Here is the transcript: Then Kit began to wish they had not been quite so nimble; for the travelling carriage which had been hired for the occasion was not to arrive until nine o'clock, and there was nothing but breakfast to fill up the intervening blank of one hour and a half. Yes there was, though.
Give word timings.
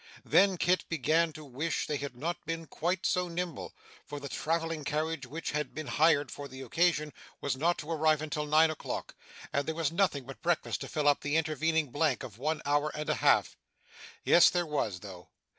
Then 0.25 0.57
Kit 0.57 0.83
began 0.89 1.31
to 1.33 1.45
wish 1.45 1.85
they 1.85 1.97
had 1.97 2.15
not 2.15 2.43
been 2.43 2.65
quite 2.65 3.05
so 3.05 3.27
nimble; 3.27 3.71
for 4.03 4.19
the 4.19 4.27
travelling 4.29 4.83
carriage 4.83 5.27
which 5.27 5.51
had 5.51 5.75
been 5.75 5.85
hired 5.85 6.31
for 6.31 6.47
the 6.47 6.61
occasion 6.61 7.13
was 7.39 7.55
not 7.55 7.77
to 7.77 7.91
arrive 7.91 8.23
until 8.23 8.47
nine 8.47 8.71
o'clock, 8.71 9.13
and 9.53 9.67
there 9.67 9.75
was 9.75 9.91
nothing 9.91 10.25
but 10.25 10.41
breakfast 10.41 10.81
to 10.81 10.87
fill 10.87 11.07
up 11.07 11.21
the 11.21 11.37
intervening 11.37 11.91
blank 11.91 12.23
of 12.23 12.39
one 12.39 12.63
hour 12.65 12.89
and 12.95 13.11
a 13.11 13.21
half. 13.21 13.55
Yes 14.23 14.49
there 14.49 14.65
was, 14.65 15.01
though. 15.01 15.29